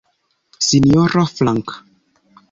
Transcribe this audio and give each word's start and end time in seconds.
Sinjoro 0.67 1.25
Frank? 1.35 1.67